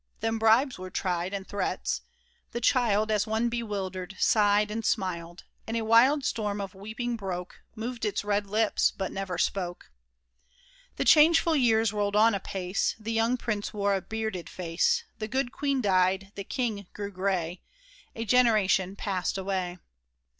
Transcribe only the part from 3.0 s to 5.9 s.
As one bewildered, sighed and smiled. In a